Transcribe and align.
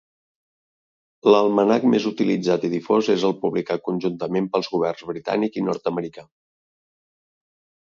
L'almanac 1.31 1.85
més 1.95 2.07
utilitzat 2.11 2.65
i 2.69 2.71
difós 2.71 3.11
és 3.17 3.27
el 3.29 3.37
publicat 3.45 3.85
conjuntament 3.91 4.49
pels 4.57 4.73
governs 4.73 5.07
britànic 5.13 5.63
i 5.63 5.67
nord-americà. 5.69 6.27